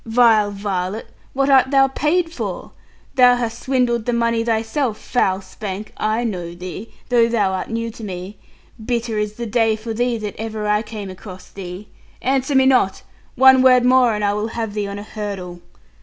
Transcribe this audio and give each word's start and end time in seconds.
Vile 0.03 0.49
varlet, 0.49 1.05
what 1.33 1.47
art 1.47 1.69
thou 1.69 1.87
paid 1.87 2.33
for? 2.33 2.71
Thou 3.13 3.35
hast 3.35 3.61
swindled 3.61 4.07
the 4.07 4.13
money 4.13 4.43
thyself, 4.43 4.97
foul 4.97 5.41
Spank; 5.41 5.93
I 5.95 6.23
know 6.23 6.55
thee, 6.55 6.91
though 7.09 7.29
thou 7.29 7.51
art 7.53 7.69
new 7.69 7.91
to 7.91 8.03
me. 8.03 8.39
Bitter 8.83 9.19
is 9.19 9.33
the 9.33 9.45
day 9.45 9.75
for 9.75 9.93
thee 9.93 10.17
that 10.17 10.35
ever 10.39 10.67
I 10.67 10.81
came 10.81 11.11
across 11.11 11.49
thee. 11.51 11.89
Answer 12.19 12.55
me 12.55 12.65
not 12.65 13.03
one 13.35 13.61
word 13.61 13.85
more 13.85 14.15
and 14.15 14.25
I 14.25 14.33
will 14.33 14.47
have 14.47 14.73
thee 14.73 14.87
on 14.87 14.97
a 14.97 15.03
hurdle.' 15.03 15.61